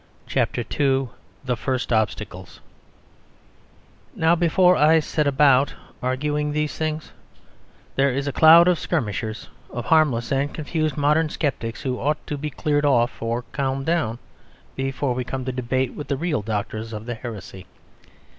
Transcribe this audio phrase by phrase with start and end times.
[0.25, 1.09] CHAPTER II
[1.45, 2.59] THE FIRST OBSTACLES
[4.15, 7.11] Now before I set about arguing these things,
[7.95, 12.35] there is a cloud of skirmishers, of harmless and confused modern sceptics, who ought to
[12.39, 14.17] be cleared off or calmed down
[14.75, 17.67] before we come to debate with the real doctors of the heresy.